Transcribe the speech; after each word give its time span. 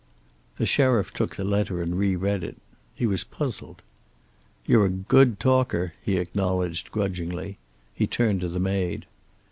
The 0.57 0.65
sheriff 0.65 1.13
took 1.13 1.35
the 1.35 1.43
letter 1.43 1.79
and 1.79 1.95
reread 1.95 2.43
it. 2.43 2.57
He 2.95 3.05
was 3.05 3.23
puzzled. 3.23 3.83
"You're 4.65 4.85
a 4.87 4.89
good 4.89 5.39
talker," 5.39 5.93
he 6.01 6.17
acknowledged 6.17 6.89
grudgingly. 6.89 7.59
He 7.93 8.07
turned 8.07 8.41
to 8.41 8.47
the 8.47 8.59
maid. 8.59 9.05